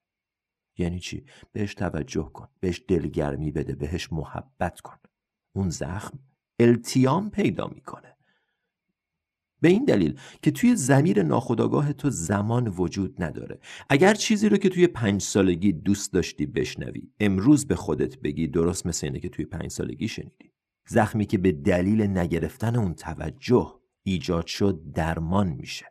یعنی 0.79 0.99
چی؟ 0.99 1.25
بهش 1.53 1.75
توجه 1.75 2.31
کن 2.33 2.49
بهش 2.61 2.85
دلگرمی 2.89 3.51
بده 3.51 3.75
بهش 3.75 4.13
محبت 4.13 4.81
کن. 4.81 4.97
اون 5.57 5.71
زخم 5.71 6.19
التیام 6.61 7.31
پیدا 7.31 7.67
می‌کنه. 7.67 8.12
به 9.63 9.69
این 9.69 9.85
دلیل 9.85 10.19
که 10.43 10.51
توی 10.51 10.77
زمیر 10.77 11.23
ناخودآگاه 11.23 11.93
تو 11.93 12.11
زمان 12.11 12.69
وجود 12.69 13.23
نداره. 13.23 13.59
اگر 13.89 14.15
چیزی 14.15 14.49
رو 14.49 14.57
که 14.57 14.69
توی 14.69 14.87
پنج 14.87 15.23
سالگی 15.23 15.73
دوست 15.73 16.13
داشتی 16.13 16.47
بشنوی 16.47 17.11
امروز 17.21 17.67
به 17.67 17.77
خودت 17.77 18.19
بگی 18.19 18.47
درست 18.47 18.87
مثل 18.87 19.07
اینه 19.07 19.21
که 19.21 19.29
توی 19.29 19.45
پنج 19.45 19.71
سالگی 19.71 20.09
شنیدی. 20.09 20.53
زخمی 20.89 21.27
که 21.27 21.39
به 21.39 21.53
دلیل 21.53 22.03
نگرفتن 22.03 22.77
اون 22.77 22.95
توجه 22.95 23.81
ایجاد 24.03 24.47
شد 24.47 24.83
درمان 24.95 25.49
میشه. 25.49 25.87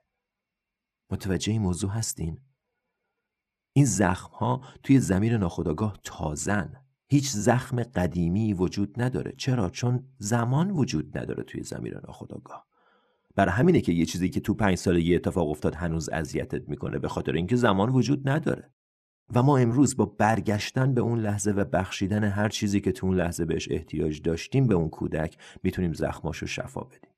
متوجه 1.12 1.52
این 1.52 1.62
موضوع 1.62 1.90
هستین؟ 1.90 2.42
این 3.74 3.86
زخم 3.86 4.34
ها 4.36 4.62
توی 4.84 5.00
زمیر 5.00 5.38
ناخودآگاه 5.38 6.00
تازن. 6.04 6.74
هیچ 7.10 7.30
زخم 7.30 7.84
قدیمی 7.84 8.54
وجود 8.54 9.02
نداره. 9.02 9.34
چرا؟ 9.38 9.70
چون 9.70 10.08
زمان 10.18 10.72
وجود 10.72 11.18
نداره 11.18 11.44
توی 11.44 11.64
زمیر 11.64 12.00
ناخودآگاه. 12.08 12.71
برای 13.36 13.52
همینه 13.52 13.82
که 13.82 13.92
یه 13.92 14.06
چیزی 14.06 14.30
که 14.30 14.40
تو 14.40 14.54
پنج 14.54 14.78
سالگی 14.78 15.16
اتفاق 15.16 15.50
افتاد 15.50 15.76
هنوز 15.76 16.10
اذیتت 16.10 16.70
می‌کنه 16.70 17.00
به 17.00 17.08
خاطر 17.08 17.32
اینکه 17.32 17.56
زمان 17.56 17.90
وجود 17.90 18.30
نداره. 18.30 18.72
و 19.36 19.44
ما 19.44 19.58
امروز 19.58 19.98
با 19.98 20.06
برگشتن 20.06 20.94
به 20.94 21.02
اون 21.02 21.20
لحظه 21.20 21.52
و 21.52 21.66
بخشیدن 21.66 22.24
هر 22.24 22.50
چیزی 22.50 22.82
که 22.82 22.92
تو 22.92 23.08
اون 23.08 23.16
لحظه 23.16 23.46
بهش 23.46 23.68
احتیاج 23.72 24.22
داشتیم 24.22 24.68
به 24.68 24.76
اون 24.76 24.90
کودک 24.90 25.38
می‌تونیم 25.64 25.94
زخماشو 25.94 26.46
شفا 26.46 26.82
بدیم. 26.82 27.12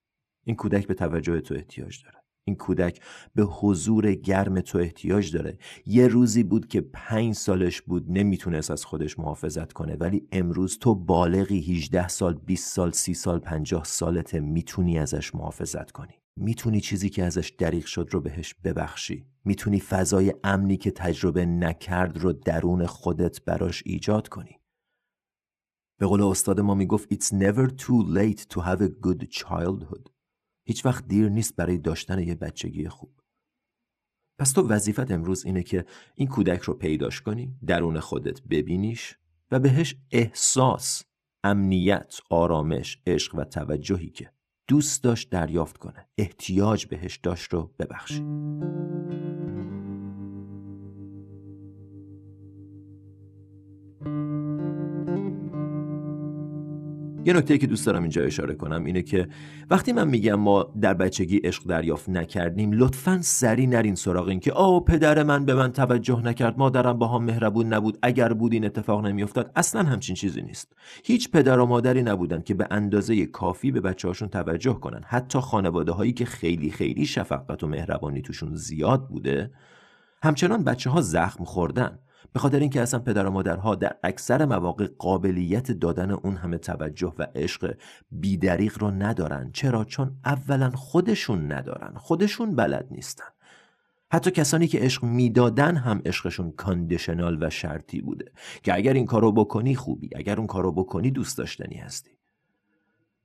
این 0.46 0.56
کودک 0.56 0.88
به 0.88 0.94
توجه 0.94 1.42
تو 1.42 1.54
احتیاج 1.56 2.04
داره. 2.04 2.24
این 2.46 2.56
کودک 2.56 3.02
به 3.36 3.44
حضور 3.44 4.14
گرم 4.14 4.62
تو 4.62 4.78
احتیاج 4.78 5.34
داره. 5.34 5.58
یه 5.86 6.08
روزی 6.08 6.44
بود 6.44 6.68
که 6.68 6.82
پنج 6.82 7.36
سالش 7.36 7.82
بود 7.82 8.12
نمی‌تونست 8.12 8.72
از 8.72 8.86
خودش 8.86 9.20
محافظت 9.20 9.74
کنه. 9.74 9.96
ولی 9.96 10.28
امروز 10.32 10.80
تو 10.80 10.96
بالغی 10.96 11.60
18 11.60 12.08
سال 12.08 12.34
20 12.34 12.76
سال 12.76 12.92
30 12.92 13.14
سال 13.14 13.40
50 13.40 13.84
سالته 13.84 14.40
می‌تونی 14.40 15.00
ازش 15.00 15.36
محافظت 15.36 15.92
کنی. 15.92 16.14
می‌تونی 16.40 16.82
چیزی 16.82 17.10
که 17.10 17.24
ازش 17.24 17.50
دریغ 17.50 17.86
شد 17.86 18.08
رو 18.12 18.22
بهش 18.22 18.56
ببخشی. 18.64 19.26
می‌تونی 19.46 19.80
فضای 19.80 20.34
امنی 20.44 20.78
که 20.78 20.92
تجربه 20.92 21.46
نکرد 21.46 22.18
رو 22.18 22.34
درون 22.34 22.86
خودت 22.86 23.46
براش 23.46 23.84
ایجاد 23.86 24.28
کنی. 24.28 24.60
به 26.00 26.06
قول 26.06 26.22
استاد 26.22 26.60
ما 26.60 26.76
می‌گفت 26.76 27.14
It's 27.14 27.28
never 27.28 27.68
too 27.68 28.04
late 28.16 28.42
to 28.54 28.60
have 28.62 28.82
a 28.82 29.08
good 29.08 29.28
childhood. 29.30 30.10
هیچ 30.66 30.86
وقت 30.86 31.08
دیر 31.08 31.30
نیست 31.30 31.56
برای 31.56 31.78
داشتن 31.78 32.20
یه 32.20 32.36
بچگی 32.36 32.90
خوب. 32.90 33.12
پس 34.40 34.52
تو 34.52 34.68
وظیفت 34.68 35.12
امروز 35.12 35.46
اینه 35.46 35.64
که 35.64 35.86
این 36.16 36.28
کودک 36.28 36.62
رو 36.62 36.74
پیداش 36.74 37.22
کنی 37.22 37.56
درون 37.66 38.00
خودت 38.00 38.42
ببینیش 38.42 39.18
و 39.52 39.60
بهش 39.60 39.96
احساس 40.12 41.04
امنیت 41.44 42.20
آرامش 42.30 43.02
عشق 43.08 43.36
و 43.36 43.44
توجهی 43.44 44.10
که 44.10 44.32
دوست 44.68 45.04
داشت 45.04 45.30
دریافت 45.30 45.78
کنه. 45.78 46.08
احتیاج 46.18 46.86
بهش 46.86 47.18
داشت 47.18 47.54
رو 47.54 47.76
ببخشی. 47.80 48.24
یه 57.26 57.34
نکته 57.34 57.58
که 57.58 57.68
دوست 57.68 57.86
دارم 57.86 58.02
اینجا 58.02 58.24
اشاره 58.24 58.54
کنم 58.54 58.86
اینه 58.86 59.02
که 59.02 59.28
وقتی 59.70 59.94
من 59.94 60.08
میگم 60.08 60.36
ما 60.36 60.74
در 60.82 60.94
بچگی 60.94 61.38
عشق 61.38 61.64
دریافت 61.64 62.10
نکردیم 62.10 62.72
لطفا 62.72 63.20
سری 63.22 63.68
نرین 63.68 63.96
سراغ 63.96 64.28
این 64.28 64.40
که 64.40 64.52
آه 64.52 64.84
پدر 64.84 65.24
من 65.24 65.46
به 65.46 65.56
من 65.56 65.72
توجه 65.72 66.22
نکرد 66.22 66.58
مادرم 66.58 67.00
با 67.00 67.08
هم 67.08 67.24
مهربون 67.24 67.74
نبود 67.74 67.98
اگر 68.02 68.34
بود 68.34 68.54
این 68.54 68.66
اتفاق 68.66 69.06
نمیافتاد 69.06 69.52
اصلا 69.56 69.84
همچین 69.84 70.16
چیزی 70.16 70.42
نیست. 70.42 70.74
هیچ 71.04 71.32
پدر 71.32 71.60
و 71.60 71.66
مادری 71.66 72.04
نبودن 72.04 72.42
که 72.42 72.54
به 72.54 72.68
اندازه 72.72 73.26
کافی 73.26 73.72
به 73.72 73.82
بچه 73.82 74.08
هاشون 74.08 74.28
توجه 74.28 74.74
کنن. 74.74 75.02
حتی 75.06 75.40
خانواده 75.40 75.92
هایی 75.92 76.14
که 76.14 76.26
خیلی 76.26 76.72
خیلی 76.72 77.06
شفقت 77.06 77.64
و 77.64 77.68
مهربانی 77.68 78.22
توشون 78.22 78.56
زیاد 78.56 79.08
بوده 79.08 79.52
همچنان 80.24 80.64
بچه 80.64 80.90
ها 80.90 81.02
زخم 81.02 81.44
خوردن. 81.44 82.00
به 82.34 82.40
خاطر 82.40 82.60
اینکه 82.60 82.82
اصلا 82.82 83.00
پدر 83.00 83.26
و 83.26 83.32
مادرها 83.32 83.76
در 83.76 83.96
اکثر 84.04 84.46
مواقع 84.46 84.88
قابلیت 84.98 85.72
دادن 85.72 86.12
اون 86.12 86.36
همه 86.36 86.58
توجه 86.58 87.14
و 87.18 87.28
عشق 87.36 87.78
بیدریق 88.12 88.80
رو 88.80 88.92
ندارن. 88.92 89.50
چرا؟ 89.54 89.86
چون 89.86 90.18
اولا 90.26 90.72
خودشون 90.72 91.52
ندارن. 91.52 91.94
خودشون 91.98 92.56
بلد 92.56 92.88
نیستن. 92.92 93.26
حتی 94.12 94.32
کسانی 94.32 94.68
که 94.68 94.80
عشق 94.80 95.04
می‌دادن 95.04 95.76
هم 95.76 96.02
عشقشون 96.06 96.52
کاندیشنال 96.52 97.44
و 97.44 97.50
شرطی 97.50 98.02
بوده. 98.02 98.32
که 98.64 98.76
اگر 98.76 98.94
این 98.94 99.06
کارو 99.06 99.32
بکنی 99.32 99.76
خوبی. 99.76 100.10
اگر 100.16 100.38
اون 100.38 100.48
کارو 100.48 100.72
بکنی 100.72 101.12
دوست 101.12 101.38
داشتنی 101.38 101.76
هستی. 101.76 102.12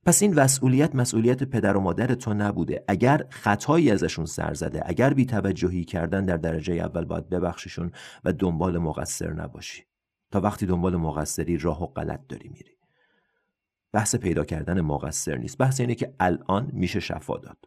پس 0.07 0.23
این 0.23 0.41
مسئولیت 0.41 0.95
مسئولیت 0.95 1.43
پدر 1.43 1.77
و 1.77 1.81
مادر 1.81 2.15
تو 2.15 2.35
نبوده. 2.35 2.85
اگر 2.89 3.27
خطایی 3.31 3.91
ازشون 3.91 4.27
سر 4.27 4.55
زده 4.55 4.83
اگر 4.87 5.15
بیتوجهی 5.15 5.85
کردن 5.85 6.25
در 6.25 6.37
درجه 6.37 6.75
اول 6.75 7.05
باید 7.05 7.29
ببخششون 7.29 7.93
و 8.25 8.33
دنبال 8.33 8.79
مقصر 8.79 9.33
نباشی. 9.33 9.85
تا 10.31 10.41
وقتی 10.41 10.67
دنبال 10.67 10.97
مقصری 10.97 11.57
راه 11.57 11.83
و 11.83 11.87
غلط 11.87 12.21
داری 12.29 12.49
میری. 12.49 12.79
بحث 13.93 14.17
پیدا 14.17 14.45
کردن 14.45 14.81
مقصر 14.81 15.37
نیست. 15.37 15.59
بحث 15.59 15.81
اینه 15.81 15.95
که 15.95 16.15
الان 16.21 16.71
میشه 16.73 17.01
شفا 17.01 17.39
داد. 17.39 17.59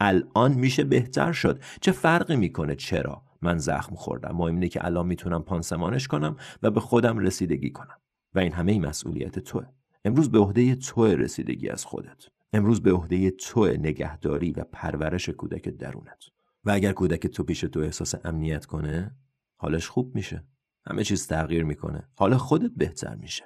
الان 0.00 0.52
میشه 0.52 0.84
بهتر 0.84 1.32
شد. 1.32 1.62
چه 1.80 1.92
فرقی 1.92 2.36
می‌کنه؟ 2.36 2.74
چرا؟ 2.74 3.22
من 3.42 3.58
زخم 3.58 3.94
خوردم. 3.94 4.36
مهم 4.36 4.54
اینه 4.54 4.68
که 4.68 4.84
الان 4.84 5.06
می‌تونم 5.06 5.42
پانسمانش 5.42 6.08
کنم 6.08 6.36
و 6.62 6.70
به 6.70 6.80
خودم 6.80 7.18
رسیدگی 7.18 7.70
کنم. 7.70 7.98
و 8.34 8.38
این 8.38 8.52
همه 8.52 8.78
مسئولیت 8.78 9.38
توه. 9.38 9.66
امروز 10.06 10.30
به 10.30 10.38
عهده 10.38 10.74
تو 10.74 11.06
رسیدگی 11.06 11.68
از 11.68 11.84
خودت. 11.84 12.26
امروز 12.52 12.82
به 12.82 12.92
عهده 12.92 13.30
تو 13.30 13.66
نگهداری 13.66 14.52
و 14.52 14.64
پرورش 14.72 15.28
کودک 15.28 15.68
درونت. 15.68 16.24
و 16.64 16.70
اگر 16.70 16.92
کودک 16.92 17.26
تو 17.26 17.42
پیش 17.42 17.60
تو 17.60 17.80
احساس 17.80 18.14
امنیت 18.24 18.66
کنه 18.66 19.16
حالش 19.56 19.88
خوب 19.88 20.14
میشه. 20.14 20.44
همه 20.86 21.04
چیز 21.04 21.26
تغییر 21.26 21.64
می‌کنه. 21.64 22.08
حال 22.14 22.36
خودت 22.36 22.70
بهتر 22.76 23.14
میشه. 23.14 23.44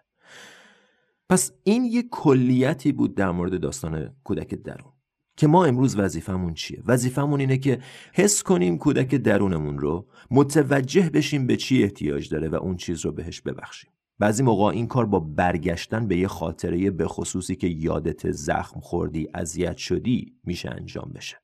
پس 1.28 1.52
این 1.64 1.84
یه 1.84 2.02
کلیتی 2.10 2.92
بود 2.92 3.14
در 3.14 3.30
مورد 3.30 3.60
داستان 3.60 4.16
کودک 4.24 4.54
درون. 4.54 4.92
که 5.36 5.46
ما 5.46 5.64
امروز 5.64 5.98
وظیفمون 5.98 6.54
چیه؟ 6.54 6.82
وظیفمون 6.86 7.40
اینه 7.40 7.58
که 7.58 7.80
حس 8.12 8.42
کنیم 8.42 8.78
کودک 8.78 9.14
درونمون 9.14 9.78
رو 9.78 10.06
متوجه 10.30 11.10
بشیم 11.10 11.46
به 11.46 11.56
چی 11.56 11.82
احتیاج 11.82 12.28
داره 12.28 12.48
و 12.48 12.54
اون 12.54 12.76
چیز 12.76 13.04
رو 13.04 13.12
بهش 13.12 13.40
ببخشیم. 13.40 13.90
بعضی 14.20 14.42
موقع 14.42 14.64
این 14.64 14.86
کار 14.86 15.06
با 15.06 15.20
برگشتن 15.20 16.08
به 16.08 16.16
یه 16.16 16.28
خاطره 16.28 16.90
به 16.90 17.08
خصوصی 17.08 17.56
که 17.56 17.66
یادت 17.66 18.30
زخم 18.30 18.80
خوردی 18.80 19.28
اذیت 19.34 19.76
شدی 19.76 20.34
میشه 20.44 20.70
انجام 20.70 21.12
بشه. 21.14 21.36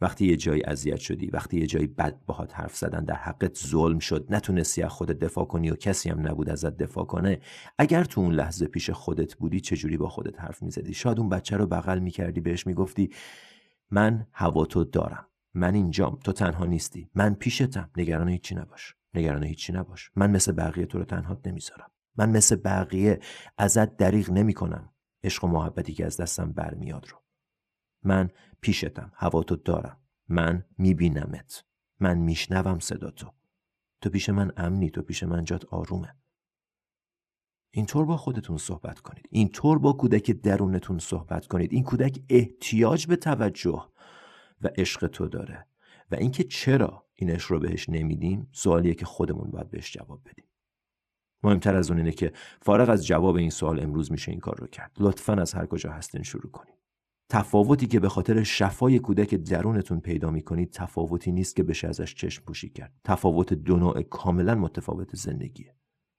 وقتی 0.00 0.26
یه 0.26 0.36
جایی 0.36 0.62
اذیت 0.64 0.98
شدی 0.98 1.26
وقتی 1.26 1.60
یه 1.60 1.66
جایی 1.66 1.86
بد 1.86 2.20
باهات 2.26 2.54
حرف 2.54 2.76
زدن 2.76 3.04
در 3.04 3.14
حقت 3.14 3.58
ظلم 3.58 3.98
شد 3.98 4.26
نتونستی 4.30 4.82
از 4.82 4.90
خودت 4.90 5.18
دفاع 5.18 5.44
کنی 5.44 5.70
و 5.70 5.74
کسی 5.74 6.10
هم 6.10 6.28
نبود 6.28 6.50
ازت 6.50 6.76
دفاع 6.76 7.04
کنه 7.04 7.40
اگر 7.78 8.04
تو 8.04 8.20
اون 8.20 8.34
لحظه 8.34 8.66
پیش 8.66 8.90
خودت 8.90 9.34
بودی 9.34 9.60
چجوری 9.60 9.96
با 9.96 10.08
خودت 10.08 10.40
حرف 10.40 10.62
می‌زدی؟ 10.62 10.94
شاید 10.94 11.18
اون 11.18 11.28
بچه 11.28 11.56
رو 11.56 11.66
بغل 11.66 11.98
می‌کردی 11.98 12.40
بهش 12.40 12.66
می‌گفتی 12.66 13.10
من 13.90 14.26
هوا 14.32 14.64
تو 14.64 14.84
دارم 14.84 15.26
من 15.54 15.74
اینجام 15.74 16.18
تو 16.24 16.32
تنها 16.32 16.64
نیستی 16.64 17.10
من 17.14 17.34
پیشتم 17.34 17.90
نگران 17.96 18.28
هیچی 18.28 18.54
نباش 18.54 18.94
نگران 19.14 19.44
هیچی 19.44 19.72
نباش 19.72 20.10
من 20.16 20.30
مثل 20.30 20.52
بقیه 20.52 20.86
تو 20.86 20.98
رو 20.98 21.04
تنهات 21.04 21.46
نمی‌ذارم. 21.46 21.90
من 22.16 22.30
مثل 22.30 22.56
بقیه 22.56 23.20
ازت 23.58 23.96
دریغ 23.96 24.30
نمی 24.30 24.54
کنم 24.54 24.92
عشق 25.24 25.44
و 25.44 25.46
محبتی 25.46 25.94
که 25.94 26.06
از 26.06 26.16
دستم 26.16 26.52
برمیاد 26.52 27.08
رو. 27.08 27.18
من 28.02 28.30
پیشتم. 28.60 29.12
هوا 29.14 29.42
تو 29.42 29.56
دارم. 29.56 30.00
من 30.28 30.64
میبینمت. 30.78 31.64
من 32.00 32.18
میشنوم 32.18 32.78
صدا 32.78 33.10
تو. 33.10 33.32
تو 34.00 34.10
پیش 34.10 34.28
من 34.28 34.52
امنی. 34.56 34.90
تو 34.90 35.02
پیش 35.02 35.22
من 35.22 35.44
جات 35.44 35.64
آرومه. 35.64 36.16
اینطور 37.70 38.04
با 38.04 38.16
خودتون 38.16 38.58
صحبت 38.58 39.00
کنید. 39.00 39.28
اینطور 39.30 39.78
با 39.78 39.92
کودک 39.92 40.30
درونتون 40.30 40.98
صحبت 40.98 41.46
کنید. 41.46 41.72
این 41.72 41.84
کودک 41.84 42.20
احتیاج 42.28 43.06
به 43.06 43.16
توجه 43.16 43.88
و 44.62 44.68
عشق 44.76 45.06
تو 45.06 45.28
داره. 45.28 45.66
و 46.10 46.14
اینکه 46.14 46.44
چرا 46.44 47.06
این 47.14 47.30
عشق 47.30 47.52
رو 47.52 47.58
بهش 47.58 47.88
نمیدیم 47.88 48.48
سوالیه 48.52 48.94
که 48.94 49.04
خودمون 49.04 49.50
باید 49.50 49.70
بهش 49.70 49.92
جواب 49.92 50.20
بدیم. 50.30 50.45
مهمتر 51.46 51.76
از 51.76 51.90
اون 51.90 51.98
اینه 51.98 52.12
که 52.12 52.32
فارغ 52.62 52.88
از 52.88 53.06
جواب 53.06 53.36
این 53.36 53.50
سوال 53.50 53.80
امروز 53.80 54.12
میشه 54.12 54.30
این 54.30 54.40
کار 54.40 54.56
رو 54.58 54.66
کرد. 54.66 54.92
لطفا 55.00 55.32
از 55.32 55.52
هر 55.52 55.66
کجا 55.66 55.90
هستین 55.90 56.22
شروع 56.22 56.50
کنید. 56.50 56.74
تفاوتی 57.30 57.86
که 57.86 58.00
به 58.00 58.08
خاطر 58.08 58.42
شفای 58.42 58.98
کودک 58.98 59.34
درونتون 59.34 60.00
پیدا 60.00 60.30
می‌کنید 60.30 60.70
تفاوتی 60.70 61.32
نیست 61.32 61.56
که 61.56 61.62
بشه 61.62 61.88
ازش 61.88 62.14
چشم 62.14 62.44
پوشی 62.44 62.68
کرد. 62.68 62.92
تفاوت 63.04 63.52
دو 63.52 63.76
نوع 63.76 64.02
کاملا 64.02 64.54
متفاوت 64.54 65.16
زندگیه. 65.16 65.74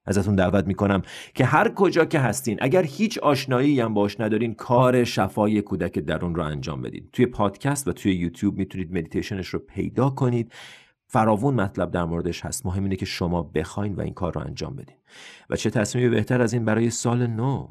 ازتون 0.06 0.36
دعوت 0.36 0.68
می‌کنم 0.68 1.02
که 1.36 1.46
هر 1.46 1.70
کجا 1.70 2.06
که 2.06 2.20
هستین 2.20 2.58
اگر 2.62 2.84
هیچ 2.84 3.18
آشنایی 3.18 3.80
هم 3.80 3.94
باش 3.94 4.20
ندارین 4.20 4.54
کار 4.54 5.04
شفای 5.04 5.62
کودک 5.62 6.00
درون 6.00 6.36
رو 6.36 6.44
انجام 6.44 6.82
بدید 6.82 7.10
توی 7.14 7.26
پادکست 7.26 7.88
و 7.88 7.94
توی 7.94 8.16
یوتیوب 8.16 8.58
می‌تونید 8.58 8.92
مدیتیشنش 8.92 9.48
رو 9.48 9.60
پیدا 9.60 10.10
کنید. 10.10 10.54
فراوون 11.08 11.54
مطلب 11.54 11.92
در 11.92 12.06
موردش 12.06 12.46
هست. 12.46 12.66
مهم 12.66 12.84
اینه 12.84 12.96
که 12.96 13.06
شما 13.06 13.44
بخواین 13.44 13.96
و 13.96 14.02
این 14.02 14.14
کار 14.14 14.34
رو 14.34 14.42
انجام 14.42 14.76
بدین. 14.76 14.96
و 15.50 15.56
چه 15.56 15.70
تصمیمی 15.70 16.10
بهتر 16.10 16.42
از 16.42 16.54
این 16.54 16.66
برای 16.66 16.90
سال 16.90 17.28
نو؟ 17.28 17.68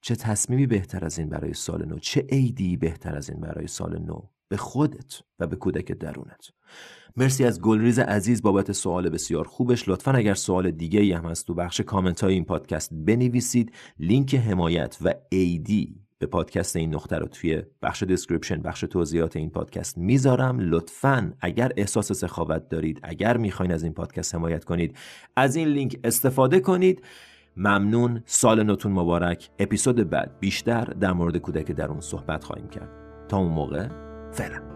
چه 0.00 0.16
تصمیمی 0.16 0.66
بهتر 0.66 1.04
از 1.04 1.18
این 1.18 1.28
برای 1.28 1.54
سال 1.54 1.84
نو؟ 1.84 1.98
چه 1.98 2.20
عیدی 2.20 2.76
بهتر 2.76 3.16
از 3.16 3.30
این 3.30 3.40
برای 3.40 3.66
سال 3.66 3.98
نو؟ 3.98 4.22
به 4.48 4.56
خودت 4.56 5.22
و 5.38 5.46
به 5.46 5.56
کودک 5.56 5.92
درونت. 5.92 6.50
مرسی 7.16 7.44
از 7.44 7.60
گلریز 7.60 7.98
عزیز 7.98 8.42
بابت 8.42 8.72
سوال 8.72 9.08
بسیار 9.08 9.44
خوبش. 9.44 9.88
لطفا 9.88 10.12
اگر 10.12 10.34
سوال 10.34 10.70
دیگه 10.70 11.00
ای 11.00 11.12
هم 11.12 11.26
هست 11.26 11.46
تو 11.46 11.54
بخش 11.54 11.80
کامنت 11.80 12.20
های 12.20 12.34
این 12.34 12.44
پادکست 12.44 12.94
بنویسید. 12.94 13.72
لینک 13.98 14.34
حمایت 14.34 14.98
و 15.00 15.14
عیدی 15.28 16.00
به 16.20 16.26
پادکست 16.26 16.76
این 16.76 16.94
نقطه 16.94 17.16
رو 17.16 17.26
توی 17.26 17.62
بخش 17.82 18.02
description 18.02 18.62
بخش 18.62 18.80
توضیحات 18.80 19.36
این 19.36 19.50
پادکست 19.50 19.98
می‌ذارم. 19.98 20.58
لطفا 20.60 21.32
اگر 21.40 21.72
احساس 21.76 22.12
سخاوت 22.12 22.68
دارید 22.68 23.00
اگر 23.02 23.36
می‌خواین 23.36 23.72
از 23.72 23.82
این 23.82 23.92
پادکست 23.92 24.34
حمایت 24.34 24.64
کنید 24.64 24.96
از 25.36 25.56
این 25.56 25.68
لینک 25.68 26.00
استفاده 26.04 26.60
کنید. 26.60 27.04
ممنون. 27.56 28.22
سال 28.26 28.62
نوتون 28.62 28.92
مبارک. 28.92 29.50
اپیزود 29.58 30.10
بعد 30.10 30.36
بیشتر 30.40 30.84
در 30.84 31.12
مورد 31.12 31.36
کودک 31.36 31.72
درون 31.72 32.00
صحبت 32.00 32.44
خواهیم 32.44 32.68
کرد. 32.68 32.88
تا 33.28 33.36
اون 33.36 33.52
موقع 33.52 33.88
فعلا. 34.32 34.69